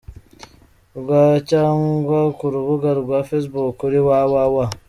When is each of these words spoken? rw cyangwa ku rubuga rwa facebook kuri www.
rw 0.97 1.11
cyangwa 1.49 2.19
ku 2.37 2.45
rubuga 2.53 2.89
rwa 3.01 3.19
facebook 3.29 3.71
kuri 3.81 3.97
www. 4.07 4.57